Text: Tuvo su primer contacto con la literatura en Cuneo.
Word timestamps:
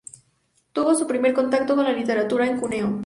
Tuvo 0.73 0.95
su 0.95 1.05
primer 1.05 1.31
contacto 1.35 1.75
con 1.75 1.85
la 1.85 1.91
literatura 1.93 2.47
en 2.47 2.59
Cuneo. 2.59 2.99